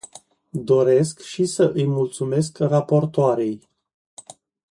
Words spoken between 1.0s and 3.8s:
și să îi mulțumesc raportoarei.